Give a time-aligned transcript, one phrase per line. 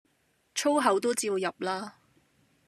[0.55, 1.97] 粗口都照入啦